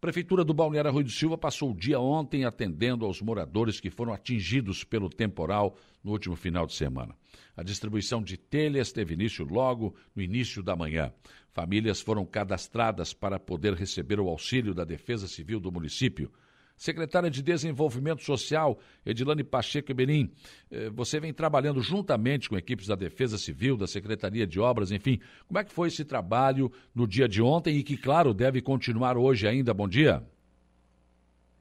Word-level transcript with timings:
Prefeitura 0.00 0.44
do 0.44 0.54
Balneário 0.54 0.92
Rui 0.92 1.02
do 1.02 1.10
Silva 1.10 1.36
passou 1.36 1.72
o 1.72 1.76
dia 1.76 1.98
ontem 1.98 2.44
atendendo 2.44 3.04
aos 3.04 3.20
moradores 3.20 3.80
que 3.80 3.90
foram 3.90 4.12
atingidos 4.12 4.84
pelo 4.84 5.10
temporal 5.10 5.76
no 6.04 6.12
último 6.12 6.36
final 6.36 6.68
de 6.68 6.74
semana. 6.74 7.16
A 7.56 7.64
distribuição 7.64 8.22
de 8.22 8.36
telhas 8.36 8.92
teve 8.92 9.14
início 9.14 9.44
logo 9.44 9.96
no 10.14 10.22
início 10.22 10.62
da 10.62 10.76
manhã. 10.76 11.12
Famílias 11.50 12.00
foram 12.00 12.24
cadastradas 12.24 13.12
para 13.12 13.40
poder 13.40 13.74
receber 13.74 14.20
o 14.20 14.28
auxílio 14.28 14.72
da 14.72 14.84
Defesa 14.84 15.26
Civil 15.26 15.58
do 15.58 15.72
município. 15.72 16.30
Secretária 16.78 17.28
de 17.28 17.42
Desenvolvimento 17.42 18.22
Social, 18.22 18.78
Edilane 19.04 19.42
Pacheco 19.42 19.92
Benim, 19.92 20.30
eh, 20.70 20.88
você 20.90 21.18
vem 21.18 21.32
trabalhando 21.32 21.82
juntamente 21.82 22.48
com 22.48 22.56
equipes 22.56 22.86
da 22.86 22.94
Defesa 22.94 23.36
Civil, 23.36 23.76
da 23.76 23.88
Secretaria 23.88 24.46
de 24.46 24.60
Obras, 24.60 24.92
enfim. 24.92 25.18
Como 25.48 25.58
é 25.58 25.64
que 25.64 25.72
foi 25.72 25.88
esse 25.88 26.04
trabalho 26.04 26.70
no 26.94 27.06
dia 27.06 27.28
de 27.28 27.42
ontem 27.42 27.76
e 27.76 27.82
que, 27.82 27.96
claro, 27.96 28.32
deve 28.32 28.62
continuar 28.62 29.18
hoje 29.18 29.48
ainda? 29.48 29.74
Bom 29.74 29.88
dia. 29.88 30.22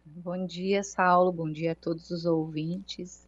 Bom 0.06 0.46
dia, 0.46 0.84
Saulo. 0.84 1.32
Bom 1.32 1.52
dia 1.52 1.72
a 1.72 1.76
todos 1.76 2.12
os 2.12 2.26
ouvintes. 2.26 3.28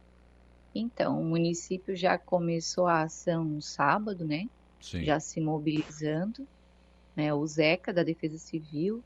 Então, 0.72 1.20
o 1.20 1.24
município 1.24 1.96
já 1.96 2.16
começou 2.16 2.86
a 2.86 3.02
ação 3.02 3.44
no 3.44 3.60
sábado, 3.60 4.24
né? 4.24 4.48
Sim. 4.80 5.04
Já 5.04 5.18
se 5.18 5.40
mobilizando. 5.40 6.46
Né? 7.16 7.34
O 7.34 7.44
Zeca, 7.46 7.92
da 7.92 8.04
Defesa 8.04 8.38
Civil, 8.38 9.02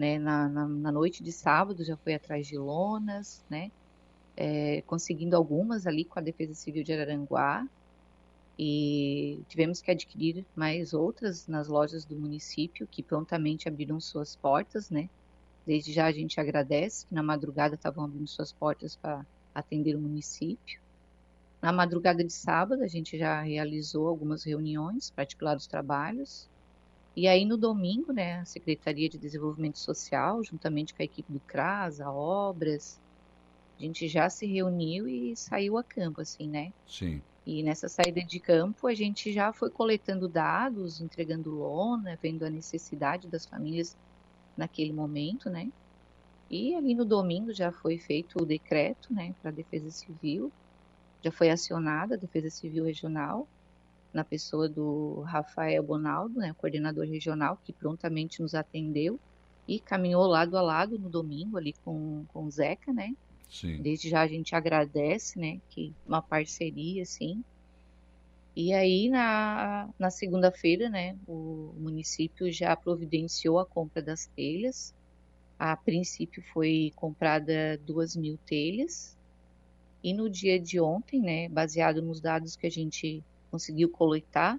né, 0.00 0.18
na, 0.18 0.48
na, 0.48 0.66
na, 0.66 0.90
noite 0.90 1.22
de 1.22 1.30
sábado 1.30 1.84
já 1.84 1.94
foi 1.94 2.14
atrás 2.14 2.46
de 2.46 2.56
lonas, 2.56 3.44
né, 3.50 3.70
é, 4.34 4.80
conseguindo 4.86 5.36
algumas 5.36 5.86
ali 5.86 6.06
com 6.06 6.18
a 6.18 6.22
Defesa 6.22 6.54
Civil 6.54 6.82
de 6.82 6.94
Araranguá 6.94 7.68
e 8.58 9.42
tivemos 9.46 9.82
que 9.82 9.90
adquirir 9.90 10.46
mais 10.56 10.94
outras 10.94 11.46
nas 11.46 11.68
lojas 11.68 12.06
do 12.06 12.16
município 12.16 12.86
que 12.86 13.02
prontamente 13.02 13.68
abriram 13.68 14.00
suas 14.00 14.34
portas, 14.34 14.88
né. 14.88 15.10
Desde 15.66 15.92
já 15.92 16.06
a 16.06 16.12
gente 16.12 16.40
agradece 16.40 17.04
que 17.04 17.14
na 17.14 17.22
madrugada 17.22 17.74
estavam 17.74 18.02
abrindo 18.02 18.26
suas 18.26 18.54
portas 18.54 18.96
para 18.96 19.26
atender 19.54 19.94
o 19.96 20.00
município. 20.00 20.80
Na 21.60 21.72
madrugada 21.72 22.24
de 22.24 22.32
sábado 22.32 22.82
a 22.82 22.88
gente 22.88 23.18
já 23.18 23.42
realizou 23.42 24.08
algumas 24.08 24.44
reuniões 24.44 25.10
para 25.10 25.24
articular 25.24 25.58
os 25.58 25.66
trabalhos 25.66 26.48
e 27.16 27.26
aí 27.26 27.44
no 27.44 27.56
domingo, 27.56 28.12
né, 28.12 28.40
a 28.40 28.44
Secretaria 28.44 29.08
de 29.08 29.18
Desenvolvimento 29.18 29.78
Social, 29.78 30.42
juntamente 30.44 30.94
com 30.94 31.02
a 31.02 31.04
equipe 31.04 31.32
do 31.32 31.40
CRAS, 31.40 32.00
a 32.00 32.10
Obras, 32.12 33.00
a 33.78 33.82
gente 33.82 34.06
já 34.08 34.28
se 34.28 34.46
reuniu 34.46 35.08
e 35.08 35.34
saiu 35.36 35.78
a 35.78 35.82
campo, 35.82 36.20
assim, 36.20 36.48
né? 36.48 36.72
Sim. 36.86 37.20
E 37.46 37.62
nessa 37.62 37.88
saída 37.88 38.22
de 38.22 38.38
campo, 38.38 38.86
a 38.86 38.94
gente 38.94 39.32
já 39.32 39.52
foi 39.52 39.70
coletando 39.70 40.28
dados, 40.28 41.00
entregando 41.00 41.50
lona, 41.50 42.18
vendo 42.22 42.44
a 42.44 42.50
necessidade 42.50 43.26
das 43.26 43.46
famílias 43.46 43.96
naquele 44.56 44.92
momento, 44.92 45.48
né? 45.48 45.70
E 46.50 46.74
ali 46.74 46.94
no 46.94 47.04
domingo 47.04 47.52
já 47.52 47.72
foi 47.72 47.96
feito 47.96 48.42
o 48.42 48.46
decreto, 48.46 49.12
né, 49.12 49.34
para 49.40 49.50
a 49.50 49.54
Defesa 49.54 49.90
Civil, 49.90 50.52
já 51.22 51.30
foi 51.30 51.48
acionada 51.48 52.14
a 52.14 52.18
Defesa 52.18 52.50
Civil 52.50 52.84
Regional, 52.84 53.48
na 54.12 54.24
pessoa 54.24 54.68
do 54.68 55.20
Rafael 55.20 55.82
Bonaldo, 55.82 56.40
né, 56.40 56.54
coordenador 56.58 57.06
regional, 57.06 57.58
que 57.64 57.72
prontamente 57.72 58.42
nos 58.42 58.54
atendeu 58.54 59.18
e 59.68 59.78
caminhou 59.78 60.26
lado 60.26 60.56
a 60.56 60.62
lado 60.62 60.98
no 60.98 61.08
domingo 61.08 61.56
ali 61.56 61.72
com, 61.84 62.24
com 62.32 62.44
o 62.44 62.50
Zeca, 62.50 62.92
né? 62.92 63.14
Sim. 63.48 63.80
Desde 63.82 64.08
já 64.08 64.22
a 64.22 64.26
gente 64.26 64.54
agradece, 64.54 65.38
né, 65.38 65.60
que 65.70 65.94
uma 66.06 66.20
parceria, 66.20 67.02
assim. 67.02 67.42
E 68.54 68.72
aí, 68.72 69.08
na, 69.08 69.88
na 69.98 70.10
segunda-feira, 70.10 70.88
né, 70.88 71.16
o 71.26 71.72
município 71.78 72.50
já 72.50 72.74
providenciou 72.74 73.58
a 73.58 73.66
compra 73.66 74.02
das 74.02 74.26
telhas. 74.26 74.94
A 75.58 75.76
princípio 75.76 76.42
foi 76.52 76.92
comprada 76.96 77.78
duas 77.86 78.16
mil 78.16 78.38
telhas. 78.46 79.16
E 80.02 80.12
no 80.12 80.28
dia 80.28 80.58
de 80.58 80.80
ontem, 80.80 81.20
né, 81.20 81.48
baseado 81.48 82.02
nos 82.02 82.20
dados 82.20 82.56
que 82.56 82.66
a 82.66 82.70
gente 82.70 83.22
conseguiu 83.50 83.88
coletar 83.88 84.58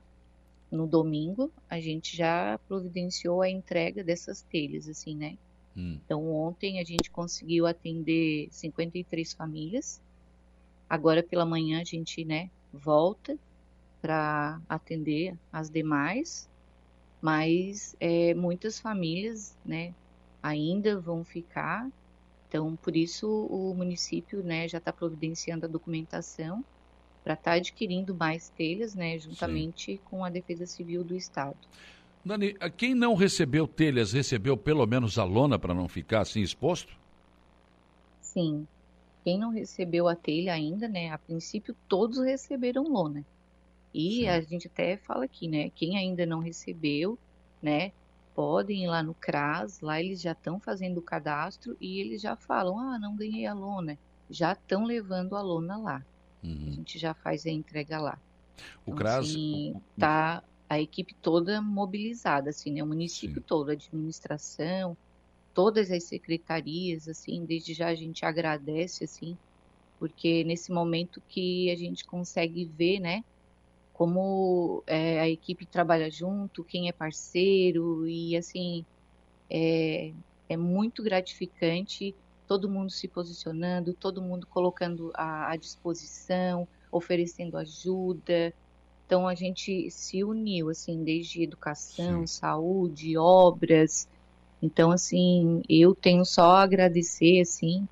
no 0.72 0.88
domingo, 0.88 1.52
a 1.70 1.80
gente 1.80 2.16
já 2.16 2.58
providenciou 2.68 3.42
a 3.42 3.50
entrega 3.50 4.04
dessas 4.04 4.42
telhas, 4.44 4.88
assim, 4.88 5.16
né? 5.16 5.38
Hum. 5.76 6.00
Então, 6.04 6.34
ontem 6.34 6.80
a 6.80 6.84
gente 6.84 7.12
conseguiu 7.12 7.68
atender 7.68 8.48
53 8.52 9.34
famílias. 9.34 10.02
Agora 10.90 11.22
pela 11.22 11.46
manhã 11.46 11.82
a 11.82 11.84
gente, 11.84 12.24
né, 12.26 12.50
volta 12.72 13.38
para 14.02 14.62
atender 14.68 15.38
as 15.52 15.70
demais, 15.70 16.50
mas 17.22 17.96
é, 18.00 18.34
muitas 18.34 18.80
famílias, 18.80 19.58
né, 19.66 19.94
ainda 20.42 21.00
vão 21.00 21.24
ficar. 21.24 21.90
Então, 22.48 22.76
por 22.76 22.96
isso 22.96 23.30
o 23.30 23.74
município, 23.74 24.44
né, 24.44 24.68
já 24.68 24.80
está 24.80 24.92
providenciando 24.92 25.66
a 25.66 25.70
documentação 25.70 26.64
para 27.24 27.34
estar 27.34 27.52
tá 27.52 27.58
adquirindo 27.58 28.16
mais 28.16 28.50
telhas, 28.50 28.96
né, 28.96 29.18
juntamente 29.18 29.94
Sim. 29.94 30.00
com 30.06 30.26
a 30.26 30.30
Defesa 30.30 30.66
Civil 30.66 31.04
do 31.04 31.16
Estado. 31.16 31.58
Dani, 32.24 32.54
quem 32.78 32.94
não 32.94 33.16
recebeu 33.16 33.68
telhas, 33.68 34.14
recebeu 34.14 34.56
pelo 34.56 34.86
menos 34.86 35.18
a 35.18 35.24
lona 35.24 35.58
para 35.58 35.74
não 35.74 35.88
ficar 35.88 36.22
assim 36.22 36.42
exposto? 36.42 36.94
Sim. 38.20 38.68
Quem 39.24 39.38
não 39.38 39.50
recebeu 39.50 40.08
a 40.08 40.16
telha 40.16 40.54
ainda, 40.54 40.88
né, 40.88 41.12
a 41.12 41.18
princípio 41.18 41.76
todos 41.88 42.20
receberam 42.20 42.84
lona. 42.84 43.26
E 43.94 44.22
Sim. 44.22 44.28
a 44.28 44.42
gente 44.42 44.68
até 44.68 44.98
fala 44.98 45.26
aqui, 45.26 45.48
né, 45.48 45.70
quem 45.76 45.98
ainda 45.98 46.26
não 46.26 46.40
recebeu, 46.40 47.18
né, 47.62 47.92
podem 48.36 48.86
ir 48.86 48.88
lá 48.88 49.04
no 49.04 49.14
CRAS, 49.14 49.82
lá 49.82 50.00
eles 50.00 50.22
já 50.22 50.32
estão 50.32 50.60
fazendo 50.60 51.00
o 51.00 51.02
cadastro 51.02 51.76
e 51.80 52.00
eles 52.00 52.22
já 52.22 52.36
falam, 52.36 52.80
ah, 52.80 52.98
não 52.98 53.16
ganhei 53.16 53.46
a 53.46 53.54
lona. 53.54 53.98
Já 54.30 54.54
estão 54.54 54.86
levando 54.86 55.36
a 55.36 55.42
lona 55.42 55.78
lá. 55.78 56.06
Uhum. 56.44 56.68
A 56.68 56.80
gente 56.82 57.00
já 57.00 57.14
faz 57.16 57.46
a 57.46 57.50
entrega 57.52 58.00
lá. 58.00 58.22
O 58.86 58.94
então, 58.94 58.96
CRAS. 58.96 59.28
Assim, 59.28 59.74
tá 59.98 60.44
a 60.70 60.80
equipe 60.82 61.16
toda 61.22 61.62
mobilizada, 61.62 62.50
assim, 62.52 62.74
né? 62.74 62.84
O 62.84 62.88
município 62.88 63.42
Sim. 63.42 63.46
todo, 63.46 63.70
a 63.70 63.74
administração, 63.74 64.98
todas 65.54 65.92
as 65.92 66.08
secretarias, 66.08 67.08
assim, 67.08 67.46
desde 67.46 67.74
já 67.76 67.90
a 67.90 67.96
gente 67.96 68.26
agradece, 68.26 69.04
assim, 69.06 69.38
porque 70.00 70.44
nesse 70.46 70.72
momento 70.74 71.22
que 71.30 71.70
a 71.72 71.76
gente 71.78 72.06
consegue 72.06 72.66
ver, 72.68 73.00
né, 73.02 73.22
como 73.94 74.84
é, 74.88 75.20
a 75.22 75.30
equipe 75.30 75.68
trabalha 75.68 76.10
junto, 76.12 76.66
quem 76.66 76.90
é 76.90 76.94
parceiro, 76.94 78.08
e 78.08 78.36
assim, 78.38 78.86
é, 79.52 80.14
é 80.50 80.58
muito 80.58 81.04
gratificante 81.04 82.16
todo 82.48 82.70
mundo 82.70 82.92
se 82.92 83.08
posicionando, 83.08 83.94
todo 83.94 84.22
mundo 84.22 84.48
colocando 84.48 85.12
à, 85.16 85.52
à 85.52 85.56
disposição, 85.56 86.68
oferecendo 86.92 87.58
ajuda. 87.58 88.54
Então 89.06 89.28
a 89.28 89.36
gente 89.36 89.90
se 89.90 90.24
uniu, 90.24 90.70
assim, 90.70 91.04
desde 91.04 91.44
educação, 91.44 92.22
Sim. 92.22 92.28
saúde, 92.28 93.18
obras. 93.18 94.08
Então, 94.62 94.92
assim, 94.92 95.62
eu 95.68 95.96
tenho 95.96 96.24
só 96.24 96.52
a 96.52 96.64
agradecer, 96.64 97.42
assim. 97.42 97.88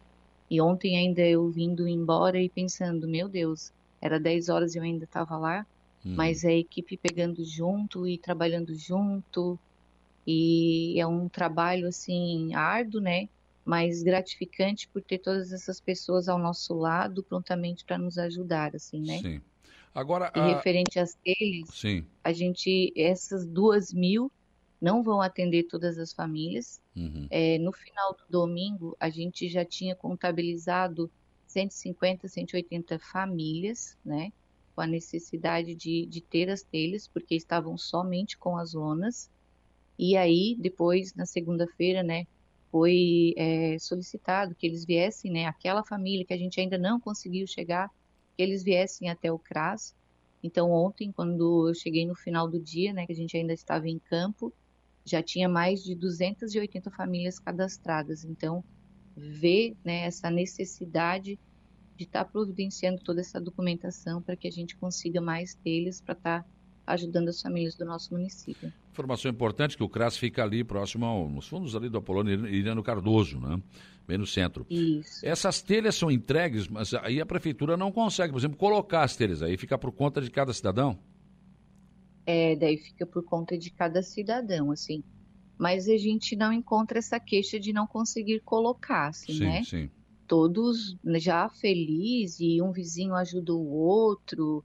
E 0.50 0.62
ontem 0.62 0.98
ainda 0.98 1.22
eu 1.22 1.50
vindo 1.50 1.88
embora 1.88 2.40
e 2.40 2.50
pensando, 2.50 3.08
meu 3.08 3.28
Deus, 3.28 3.72
era 4.02 4.20
10 4.20 4.50
horas 4.50 4.76
e 4.76 4.78
eu 4.78 4.84
ainda 4.84 5.06
estava 5.06 5.38
lá, 5.38 5.66
uhum. 6.06 6.16
mas 6.16 6.46
a 6.46 6.52
equipe 6.52 6.98
pegando 6.98 7.44
junto 7.44 8.08
e 8.08 8.18
trabalhando 8.18 8.74
junto. 8.76 9.60
E 10.26 11.00
é 11.00 11.08
um 11.08 11.28
trabalho, 11.28 11.88
assim, 11.88 12.54
árduo, 12.54 13.02
né? 13.02 13.28
Mas 13.70 14.02
gratificante 14.02 14.90
por 14.90 15.00
ter 15.04 15.20
todas 15.20 15.54
essas 15.54 15.80
pessoas 15.80 16.28
ao 16.28 16.40
nosso 16.40 16.74
lado 16.74 17.22
prontamente 17.22 17.86
para 17.86 18.00
nos 18.00 18.18
ajudar, 18.18 18.76
assim, 18.76 19.00
né? 19.00 19.20
Sim. 19.20 19.42
Agora, 19.94 20.32
e 20.36 20.40
a... 20.40 20.56
referente 20.56 20.98
às 20.98 21.14
telhas, 21.14 21.70
Sim. 21.72 22.04
a 22.24 22.34
gente, 22.34 22.92
essas 22.96 23.46
duas 23.46 23.94
mil 23.94 24.32
não 24.82 25.04
vão 25.04 25.22
atender 25.22 25.66
todas 25.66 26.00
as 26.00 26.12
famílias. 26.12 26.82
Uhum. 26.96 27.28
É, 27.30 27.60
no 27.60 27.72
final 27.72 28.14
do 28.16 28.24
domingo, 28.28 28.98
a 29.00 29.08
gente 29.12 29.48
já 29.48 29.64
tinha 29.64 29.96
contabilizado 29.96 31.12
150, 31.46 32.28
180 32.28 32.98
famílias, 32.98 33.96
né? 34.04 34.34
Com 34.74 34.82
a 34.82 34.88
necessidade 34.88 35.76
de, 35.76 36.08
de 36.08 36.22
ter 36.22 36.50
as 36.50 36.64
telhas, 36.64 37.08
porque 37.08 37.36
estavam 37.36 37.78
somente 37.78 38.36
com 38.36 38.58
as 38.58 38.74
lonas. 38.74 39.30
E 39.96 40.18
aí, 40.18 40.58
depois, 40.60 41.14
na 41.14 41.28
segunda-feira, 41.28 42.02
né? 42.02 42.26
Foi 42.72 43.34
é, 43.38 43.78
solicitado 43.80 44.56
que 44.56 44.66
eles 44.66 44.86
viessem, 44.86 45.32
né, 45.32 45.46
aquela 45.46 45.84
família 45.84 46.26
que 46.26 46.34
a 46.34 46.38
gente 46.38 46.60
ainda 46.60 46.78
não 46.78 47.00
conseguiu 47.00 47.48
chegar, 47.48 47.90
que 48.36 48.44
eles 48.44 48.64
viessem 48.64 49.10
até 49.10 49.32
o 49.32 49.40
CRAS. 49.40 49.96
Então, 50.42 50.72
ontem, 50.72 51.12
quando 51.12 51.68
eu 51.68 51.74
cheguei 51.74 52.06
no 52.06 52.16
final 52.16 52.48
do 52.48 52.60
dia, 52.60 52.94
né, 52.94 53.06
que 53.06 53.12
a 53.12 53.16
gente 53.16 53.36
ainda 53.36 53.54
estava 53.54 53.90
em 53.90 54.00
campo, 54.00 54.54
já 55.04 55.22
tinha 55.22 55.50
mais 55.50 55.84
de 55.84 55.96
280 55.96 56.92
famílias 56.92 57.40
cadastradas. 57.40 58.24
Então, 58.24 58.64
ver 59.16 59.76
né, 59.84 60.06
essa 60.06 60.30
necessidade 60.30 61.40
de 61.98 62.04
estar 62.06 62.24
tá 62.24 62.32
providenciando 62.32 63.02
toda 63.04 63.20
essa 63.20 63.42
documentação 63.42 64.22
para 64.22 64.36
que 64.36 64.48
a 64.48 64.52
gente 64.52 64.78
consiga 64.78 65.20
mais 65.20 65.56
telhas 65.56 66.00
para 66.00 66.14
estar 66.14 66.44
tá 66.44 66.50
ajudando 66.90 67.30
as 67.30 67.40
famílias 67.40 67.76
do 67.76 67.86
nosso 67.86 68.12
município. 68.14 68.74
Informação 68.92 69.30
importante 69.30 69.78
que 69.78 69.84
o 69.84 69.88
CRAS 69.88 70.18
fica 70.18 70.44
ali 70.44 70.64
próximo 70.64 71.06
ao, 71.06 71.30
nos 71.30 71.48
fundos 71.48 71.76
ali 71.76 71.88
do 71.88 72.00
Apolônio 72.00 72.48
Irano 72.48 72.82
Cardoso, 72.82 73.40
né? 73.40 73.62
Bem 74.08 74.18
no 74.18 74.26
centro. 74.26 74.66
Isso. 74.68 75.24
Essas 75.24 75.62
telhas 75.62 75.96
são 75.96 76.10
entregues, 76.10 76.68
mas 76.68 76.94
aí 76.96 77.22
a 77.22 77.26
prefeitura 77.26 77.78
não 77.78 77.92
consegue, 77.92 78.34
por 78.34 78.40
exemplo, 78.40 78.58
colocar 78.58 79.04
as 79.04 79.16
telhas 79.16 79.44
aí, 79.44 79.56
fica 79.56 79.78
por 79.78 79.92
conta 79.92 80.20
de 80.20 80.32
cada 80.32 80.52
cidadão? 80.52 80.98
É, 82.26 82.56
daí 82.56 82.78
fica 82.78 83.06
por 83.06 83.24
conta 83.24 83.56
de 83.56 83.70
cada 83.70 84.02
cidadão, 84.02 84.72
assim. 84.72 85.04
Mas 85.60 85.88
a 85.88 85.98
gente 85.98 86.36
não 86.36 86.52
encontra 86.52 86.98
essa 86.98 87.20
queixa 87.20 87.60
de 87.60 87.72
não 87.72 87.86
conseguir 87.86 88.40
colocar, 88.40 89.10
assim, 89.10 89.34
sim, 89.34 89.44
né? 89.44 89.64
Sim. 89.64 89.90
Todos 90.26 90.98
já 91.18 91.48
felizes 91.50 92.40
e 92.40 92.62
um 92.62 92.72
vizinho 92.72 93.14
ajuda 93.14 93.54
o 93.54 93.68
outro. 93.68 94.64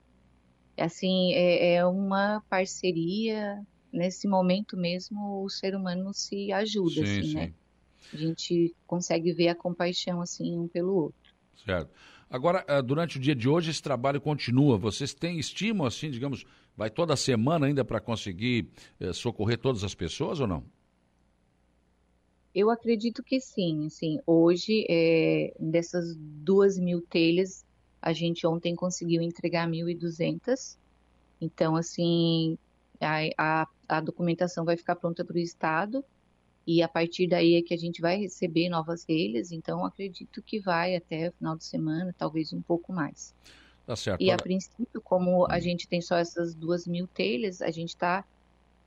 Assim, 0.77 1.33
é, 1.33 1.75
é 1.75 1.85
uma 1.85 2.41
parceria. 2.49 3.61
Nesse 3.91 4.27
momento 4.27 4.75
mesmo, 4.75 5.43
o 5.43 5.49
ser 5.49 5.73
humano 5.73 6.13
se 6.13 6.51
ajuda, 6.51 6.89
sim, 6.89 7.01
assim, 7.01 7.23
sim. 7.23 7.35
né? 7.35 7.53
A 8.13 8.17
gente 8.17 8.75
consegue 8.85 9.31
ver 9.31 9.47
a 9.47 9.55
compaixão, 9.55 10.21
assim, 10.21 10.57
um 10.57 10.67
pelo 10.67 10.93
outro. 10.93 11.33
Certo. 11.65 11.91
Agora, 12.29 12.65
eh, 12.67 12.81
durante 12.81 13.17
o 13.17 13.21
dia 13.21 13.35
de 13.35 13.47
hoje, 13.47 13.71
esse 13.71 13.81
trabalho 13.81 14.19
continua. 14.19 14.77
Vocês 14.77 15.13
têm 15.13 15.39
estímulo, 15.39 15.87
assim, 15.87 16.09
digamos, 16.09 16.45
vai 16.75 16.89
toda 16.89 17.15
semana 17.15 17.67
ainda 17.67 17.85
para 17.85 18.01
conseguir 18.01 18.69
eh, 18.99 19.13
socorrer 19.13 19.57
todas 19.57 19.83
as 19.83 19.95
pessoas 19.95 20.39
ou 20.39 20.47
não? 20.47 20.63
Eu 22.53 22.69
acredito 22.69 23.21
que 23.21 23.39
sim. 23.39 23.85
Assim, 23.85 24.19
hoje, 24.25 24.85
é, 24.89 25.53
dessas 25.59 26.15
duas 26.17 26.77
mil 26.79 27.01
telhas, 27.01 27.64
a 28.05 28.13
gente 28.13 28.47
ontem 28.47 28.75
conseguiu 28.75 29.21
entregar 29.23 29.67
1.200. 29.69 30.77
Então, 31.41 31.75
assim, 31.77 32.57
a, 33.01 33.63
a, 33.63 33.67
a 33.89 34.01
documentação 34.01 34.65
vai 34.65 34.77
ficar 34.77 34.95
pronta 34.97 35.25
para 35.25 35.35
o 35.35 35.39
Estado 35.39 36.05
e 36.67 36.81
a 36.83 36.89
partir 36.89 37.27
daí 37.27 37.55
é 37.55 37.63
que 37.63 37.73
a 37.73 37.77
gente 37.77 38.01
vai 38.01 38.17
receber 38.17 38.69
novas 38.69 39.05
telhas. 39.05 39.51
Então, 39.51 39.85
acredito 39.85 40.43
que 40.43 40.59
vai 40.61 40.95
até 40.95 41.29
o 41.29 41.33
final 41.33 41.57
de 41.57 41.65
semana, 41.65 42.13
talvez 42.17 42.53
um 42.53 42.61
pouco 42.63 42.93
mais. 42.93 43.33
Tá 43.85 43.95
certo. 43.95 44.19
E 44.19 44.31
a 44.31 44.37
princípio, 44.39 45.01
como 45.03 45.45
a 45.49 45.57
Hum. 45.57 45.61
gente 45.61 45.87
tem 45.87 46.01
só 46.01 46.15
essas 46.17 46.55
duas 46.55 46.85
mil 46.87 47.07
telhas, 47.07 47.61
a 47.61 47.71
gente 47.71 47.89
está 47.89 48.25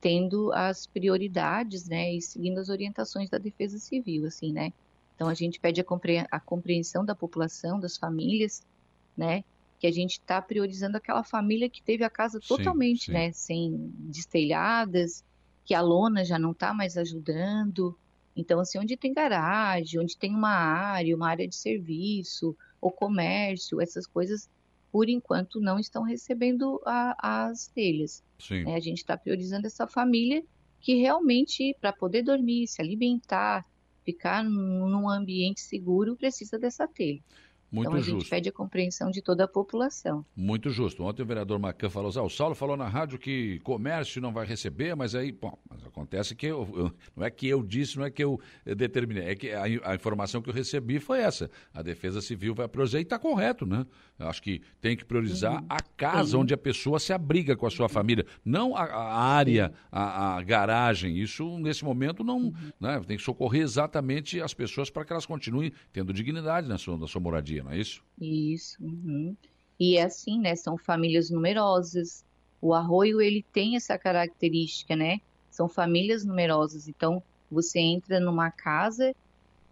tendo 0.01 0.51
as 0.53 0.87
prioridades, 0.87 1.87
né, 1.87 2.13
e 2.15 2.21
seguindo 2.21 2.59
as 2.59 2.69
orientações 2.69 3.29
da 3.29 3.37
Defesa 3.39 3.79
Civil, 3.79 4.25
assim, 4.25 4.53
né. 4.53 4.71
Então 5.15 5.27
a 5.29 5.33
gente 5.35 5.59
pede 5.59 5.81
a, 5.81 5.85
compre- 5.85 6.25
a 6.31 6.39
compreensão 6.41 7.05
da 7.05 7.15
população, 7.15 7.79
das 7.79 7.97
famílias, 7.97 8.61
né, 9.19 9.43
que 9.79 9.85
a 9.87 9.91
gente 9.91 10.13
está 10.13 10.41
priorizando 10.41 10.97
aquela 10.97 11.23
família 11.23 11.69
que 11.69 11.83
teve 11.83 12.03
a 12.03 12.09
casa 12.09 12.39
Sim, 12.41 12.47
totalmente, 12.47 13.05
sim. 13.05 13.11
né, 13.11 13.31
sem 13.31 13.91
destelhadas, 13.97 15.23
que 15.65 15.73
a 15.73 15.81
lona 15.81 16.23
já 16.25 16.39
não 16.39 16.51
está 16.51 16.73
mais 16.73 16.97
ajudando. 16.97 17.97
Então, 18.35 18.59
assim, 18.59 18.79
onde 18.79 18.95
tem 18.97 19.13
garagem, 19.13 19.99
onde 19.99 20.17
tem 20.17 20.33
uma 20.33 20.49
área, 20.49 21.15
uma 21.15 21.29
área 21.29 21.47
de 21.47 21.55
serviço, 21.55 22.55
ou 22.81 22.91
comércio, 22.91 23.81
essas 23.81 24.07
coisas, 24.07 24.49
por 24.91 25.09
enquanto, 25.09 25.59
não 25.59 25.77
estão 25.77 26.03
recebendo 26.03 26.81
a- 26.85 27.15
as 27.49 27.67
telhas. 27.67 28.23
sim. 28.39 28.63
né? 28.63 28.75
A 28.75 28.79
gente 28.79 28.99
está 28.99 29.17
priorizando 29.17 29.67
essa 29.67 29.85
família 29.85 30.41
que 30.79 30.95
realmente, 30.95 31.75
para 31.81 31.91
poder 31.91 32.23
dormir, 32.23 32.67
se 32.67 32.81
alimentar, 32.81 33.65
ficar 34.05 34.43
num 34.43 35.09
ambiente 35.09 35.59
seguro, 35.61 36.15
precisa 36.15 36.57
dessa 36.57 36.87
telha. 36.87 37.19
Muito 37.71 37.87
então 37.87 37.99
a 37.99 38.01
gente 38.01 38.15
justo. 38.15 38.29
pede 38.29 38.49
a 38.49 38.51
compreensão 38.51 39.11
de 39.11 39.21
toda 39.21 39.43
a 39.43 39.47
população. 39.47 40.25
Muito 40.35 40.69
justo. 40.69 41.03
Ontem 41.03 41.21
o 41.21 41.25
vereador 41.25 41.59
Macan 41.59 41.89
falou, 41.89 42.11
ah, 42.15 42.23
o 42.23 42.29
Saulo 42.29 42.55
falou 42.55 42.75
na 42.75 42.87
rádio 42.87 43.19
que 43.19 43.59
comércio 43.59 44.21
não 44.21 44.33
vai 44.33 44.45
receber, 44.45 44.95
mas 44.95 45.13
aí, 45.13 45.31
bom, 45.31 45.57
acontece 45.89 46.35
que 46.35 46.45
eu, 46.45 46.67
eu- 46.75 46.91
não 47.15 47.25
é 47.25 47.29
que 47.29 47.47
eu 47.47 47.61
disse, 47.63 47.97
não 47.97 48.05
é 48.05 48.11
que 48.11 48.23
eu 48.23 48.39
eh, 48.65 48.73
determinei, 48.75 49.23
é 49.29 49.35
que 49.35 49.51
a, 49.51 49.63
a 49.91 49.95
informação 49.95 50.41
que 50.41 50.49
eu 50.49 50.53
recebi 50.53 50.99
foi 50.99 51.19
essa. 51.19 51.49
A 51.73 51.81
Defesa 51.81 52.21
Civil 52.21 52.55
vai 52.55 52.67
priorizar 52.67 52.99
e 52.99 53.03
está 53.03 53.19
correto, 53.19 53.65
né? 53.65 53.85
Eu 54.17 54.27
acho 54.27 54.41
que 54.41 54.61
tem 54.81 54.95
que 54.97 55.05
priorizar 55.05 55.63
a 55.69 55.81
casa 55.81 56.31
Sim. 56.31 56.37
onde 56.37 56.53
a 56.53 56.57
pessoa 56.57 56.99
se 56.99 57.13
abriga 57.13 57.55
com 57.55 57.65
a 57.65 57.69
sua 57.71 57.87
família, 57.87 58.25
não 58.43 58.75
a, 58.75 58.83
a 58.83 59.13
área, 59.23 59.73
a, 59.91 60.35
a 60.37 60.41
garagem. 60.43 61.17
Isso, 61.17 61.57
nesse 61.59 61.83
momento, 61.85 62.23
não. 62.23 62.53
Né? 62.79 63.01
Tem 63.07 63.17
que 63.17 63.23
socorrer 63.23 63.61
exatamente 63.61 64.41
as 64.41 64.53
pessoas 64.53 64.89
para 64.89 65.05
que 65.05 65.13
elas 65.13 65.25
continuem 65.25 65.71
tendo 65.93 66.11
dignidade 66.13 66.67
na 66.67 66.77
sua, 66.77 66.97
na 66.97 67.07
sua 67.07 67.21
moradia, 67.21 67.63
não 67.63 67.71
é 67.71 67.77
isso? 67.79 68.03
Isso. 68.19 68.77
uhum. 68.83 69.35
E 69.79 69.95
é 69.97 70.03
assim, 70.03 70.39
né? 70.39 70.55
São 70.57 70.77
famílias 70.77 71.29
numerosas. 71.29 72.25
O 72.61 72.73
arroio, 72.73 73.21
ele 73.21 73.45
tem 73.53 73.77
essa 73.77 73.97
característica, 73.97 74.93
né? 74.93 75.21
São 75.49 75.67
famílias 75.67 76.23
numerosas. 76.25 76.87
Então, 76.87 77.21
você 77.51 77.79
entra 77.79 78.19
numa 78.19 78.51
casa, 78.51 79.13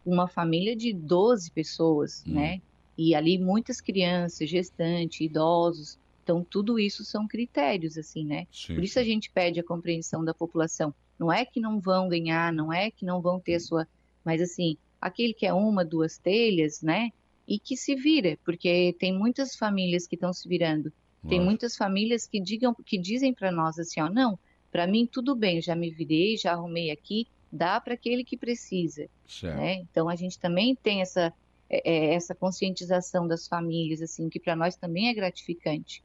uma 0.06 0.28
família 0.28 0.76
de 0.76 0.94
12 0.94 1.52
pessoas, 1.52 2.24
Hum. 2.28 2.34
né? 2.34 2.62
E 2.98 3.14
ali 3.14 3.38
muitas 3.38 3.80
crianças, 3.80 4.50
gestantes, 4.50 5.22
idosos. 5.22 6.00
Então, 6.24 6.44
tudo 6.44 6.80
isso 6.80 7.06
são 7.06 7.28
critérios, 7.28 7.98
assim, 7.98 8.26
né? 8.26 8.48
Sim. 8.52 8.76
Por 8.76 8.84
isso 8.84 9.00
a 9.00 9.04
gente 9.04 9.30
pede 9.32 9.60
a 9.60 9.64
compreensão 9.64 10.26
da 10.26 10.34
população. 10.34 10.94
Não 11.18 11.32
é 11.32 11.46
que 11.46 11.60
não 11.60 11.80
vão 11.80 12.10
ganhar, 12.10 12.52
não 12.52 12.72
é 12.74 12.92
que 12.92 13.06
não 13.06 13.22
vão 13.22 13.40
ter 13.40 13.56
a 13.56 13.60
sua. 13.60 13.88
Mas 14.26 14.42
assim, 14.42 14.78
aquele 15.00 15.34
que 15.34 15.46
é 15.46 15.54
uma, 15.54 15.86
duas 15.86 16.18
telhas, 16.18 16.82
né? 16.82 17.12
E 17.48 17.58
que 17.60 17.78
se 17.78 17.96
vira, 17.96 18.38
porque 18.44 18.94
tem 19.00 19.18
muitas 19.18 19.56
famílias 19.56 20.06
que 20.06 20.16
estão 20.16 20.34
se 20.34 20.50
virando. 20.50 20.92
Tem 21.30 21.42
muitas 21.42 21.76
famílias 21.76 22.26
que 22.28 22.40
digam, 22.42 22.74
que 22.86 22.98
dizem 22.98 23.34
para 23.34 23.52
nós 23.52 23.78
assim, 23.80 24.00
ó, 24.02 24.10
não, 24.10 24.38
para 24.72 24.88
mim 24.88 25.06
tudo 25.06 25.36
bem, 25.36 25.62
já 25.62 25.76
me 25.76 25.90
virei, 25.92 26.38
já 26.38 26.52
arrumei 26.54 26.92
aqui, 26.92 27.28
dá 27.52 27.80
para 27.80 27.94
aquele 27.94 28.24
que 28.24 28.38
precisa, 28.38 29.08
Certo. 29.28 29.58
né? 29.58 29.76
Então 29.76 30.10
a 30.10 30.16
gente 30.16 30.40
também 30.40 30.76
tem 30.76 31.02
essa 31.02 31.34
é, 31.70 31.82
é, 32.12 32.14
essa 32.14 32.34
conscientização 32.34 33.28
das 33.28 33.48
famílias, 33.48 34.02
assim, 34.02 34.30
que 34.30 34.40
para 34.40 34.56
nós 34.56 34.76
também 34.78 35.10
é 35.10 35.14
gratificante 35.14 36.02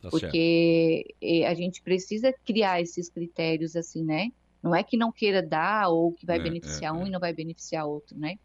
Tá 0.00 0.10
certo. 0.10 0.20
porque 0.22 1.14
eh, 1.20 1.44
a 1.46 1.54
gente 1.54 1.82
precisa 1.82 2.32
criar 2.44 2.80
esses 2.80 3.08
critérios 3.08 3.74
assim, 3.74 4.04
né? 4.04 4.30
Não 4.62 4.74
é 4.74 4.82
que 4.82 4.96
não 4.96 5.10
queira 5.10 5.42
dar 5.42 5.88
ou 5.88 6.12
que 6.12 6.24
vai 6.26 6.38
É, 6.38 6.42
beneficiar 6.42 6.94
é, 6.94 6.96
um 6.98 7.04
é. 7.04 7.08
e 7.08 7.10
não 7.10 7.18
vai 7.18 7.32
beneficiar 7.32 7.86
outro, 7.86 8.16
né? 8.18 8.38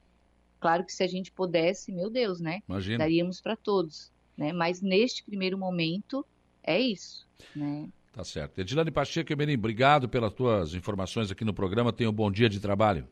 Claro 0.60 0.86
que 0.86 0.94
se 0.94 1.04
a 1.04 1.08
gente 1.08 1.32
pudesse, 1.32 1.92
meu 1.92 2.10
Deus, 2.10 2.40
né? 2.40 2.62
Imagina. 2.68 3.00
Daríamos 3.00 3.42
para 3.42 3.56
todos, 3.56 4.12
né? 4.38 4.52
Mas 4.54 4.82
neste 4.82 5.24
primeiro 5.24 5.58
momento 5.58 6.26
é 6.64 6.80
isso, 6.80 7.28
né? 7.56 7.88
Tá 8.14 8.24
certo. 8.24 8.60
Edilane 8.60 8.92
Pacheco, 8.92 9.34
Emerim, 9.34 9.56
obrigado 9.56 10.08
pelas 10.08 10.32
tuas 10.32 10.76
informações 10.76 11.32
aqui 11.32 11.44
no 11.44 11.54
programa. 11.54 11.92
Tenha 11.92 12.12
um 12.12 12.14
bom 12.14 12.32
dia 12.32 12.48
de 12.48 12.60
trabalho. 12.60 13.08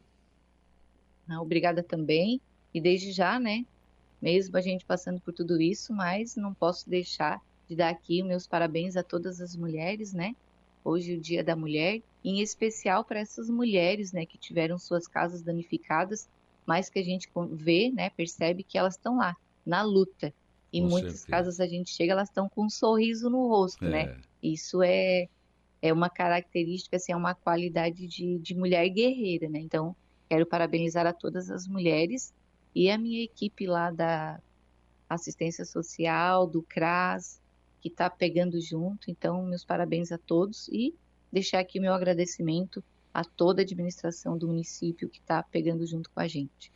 Ah, 1.28 1.42
Obrigada 1.42 1.82
também. 1.82 2.40
E 2.72 2.80
desde 2.80 3.12
já, 3.12 3.40
né? 3.40 3.66
Mesmo 4.22 4.56
a 4.56 4.62
gente 4.62 4.86
passando 4.86 5.20
por 5.20 5.34
tudo 5.34 5.60
isso, 5.60 5.92
mas 5.92 6.36
não 6.36 6.54
posso 6.54 6.88
deixar 6.88 7.42
de 7.68 7.76
dar 7.76 7.90
aqui 7.90 8.22
os 8.22 8.28
meus 8.28 8.46
parabéns 8.46 8.96
a 8.96 9.02
todas 9.02 9.42
as 9.42 9.56
mulheres, 9.56 10.14
né? 10.14 10.36
Hoje 10.84 11.14
é 11.14 11.18
o 11.18 11.20
Dia 11.20 11.44
da 11.44 11.56
Mulher, 11.56 12.02
em 12.24 12.40
especial 12.40 13.04
para 13.04 13.20
essas 13.20 13.50
mulheres, 13.50 14.12
né, 14.12 14.26
que 14.26 14.38
tiveram 14.38 14.78
suas 14.78 15.08
casas 15.08 15.42
danificadas, 15.42 16.30
mas 16.66 16.90
que 16.90 17.00
a 17.00 17.04
gente 17.04 17.30
vê, 17.52 17.92
né, 17.92 18.10
percebe 18.12 18.64
que 18.64 18.78
elas 18.78 18.96
estão 18.96 19.18
lá, 19.18 19.36
na 19.66 19.82
luta. 19.82 20.34
E 20.72 20.80
Com 20.82 20.88
muitas 20.90 21.20
certeza. 21.22 21.28
casas 21.28 21.60
a 21.60 21.68
gente 21.68 21.92
chega, 21.92 22.14
elas 22.14 22.30
estão 22.30 22.48
com 22.48 22.66
um 22.66 22.70
sorriso 22.70 23.30
no 23.30 23.48
rosto, 23.48 23.84
né? 23.84 24.16
Isso 24.42 24.82
é, 24.82 25.28
é 25.82 25.94
uma 25.94 26.10
característica, 26.10 26.98
assim, 26.98 27.12
é 27.12 27.16
uma 27.16 27.36
qualidade 27.36 28.08
de, 28.08 28.40
de 28.40 28.56
mulher 28.56 28.88
guerreira, 28.90 29.50
né? 29.50 29.60
Então, 29.60 29.96
quero 30.30 30.46
parabenizar 30.46 31.06
a 31.06 31.14
todas 31.14 31.50
as 31.50 31.68
mulheres 31.68 32.34
e 32.74 32.90
a 32.90 32.98
minha 32.98 33.24
equipe 33.24 33.68
lá 33.68 33.92
da 33.92 34.40
assistência 35.10 35.66
social, 35.66 36.48
do 36.48 36.62
CRAS, 36.64 37.42
que 37.82 37.90
está 37.90 38.10
pegando 38.10 38.62
junto. 38.62 39.12
Então, 39.12 39.44
meus 39.44 39.66
parabéns 39.66 40.12
a 40.12 40.18
todos 40.18 40.68
e 40.70 40.96
deixar 41.32 41.60
aqui 41.60 41.80
o 41.80 41.82
meu 41.82 41.94
agradecimento 41.94 42.84
a 43.14 43.24
toda 43.26 43.62
a 43.62 43.64
administração 43.64 44.38
do 44.38 44.48
município 44.48 45.10
que 45.10 45.20
está 45.20 45.44
pegando 45.44 45.86
junto 45.86 46.10
com 46.10 46.20
a 46.20 46.28
gente. 46.28 46.72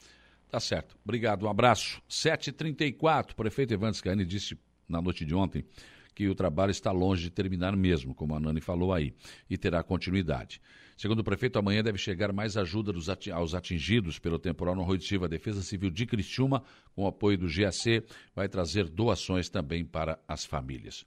tá 0.50 0.60
certo. 0.60 0.98
Obrigado. 1.04 1.46
Um 1.46 1.50
abraço. 1.50 2.02
7h34. 2.10 3.32
O 3.32 3.36
prefeito 3.36 3.74
Evandro 3.74 3.96
Scaini 3.96 4.26
disse 4.26 4.58
na 4.88 5.02
noite 5.02 5.24
de 5.24 5.34
ontem 5.34 5.66
que 6.16 6.30
o 6.30 6.34
trabalho 6.34 6.72
está 6.72 6.92
longe 6.92 7.24
de 7.24 7.30
terminar 7.30 7.76
mesmo, 7.76 8.16
como 8.16 8.34
a 8.34 8.40
Nani 8.40 8.62
falou 8.62 8.94
aí, 8.94 9.14
e 9.50 9.58
terá 9.58 9.84
continuidade. 9.84 10.62
Segundo 10.98 11.20
o 11.20 11.24
prefeito, 11.26 11.60
amanhã 11.60 11.84
deve 11.84 11.98
chegar 11.98 12.32
mais 12.32 12.56
ajuda 12.56 12.94
ati- 13.12 13.30
aos 13.30 13.54
atingidos 13.54 14.18
pelo 14.18 14.40
temporal 14.40 14.74
no 14.74 14.82
Arroio 14.82 15.02
Silva. 15.02 15.26
A 15.26 15.30
Defesa 15.30 15.62
Civil 15.62 15.90
de 15.90 16.06
Criciúma, 16.06 16.64
com 16.96 17.04
o 17.04 17.08
apoio 17.08 17.38
do 17.38 17.48
GAC, 17.48 18.02
vai 18.34 18.48
trazer 18.48 18.88
doações 18.88 19.50
também 19.50 19.84
para 19.84 20.18
as 20.26 20.46
famílias. 20.46 21.06